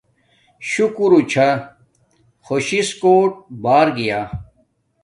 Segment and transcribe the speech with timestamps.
[0.69, 1.49] شکور چھا
[2.45, 3.31] خوش شس کوٹ
[3.63, 4.19] بار گیا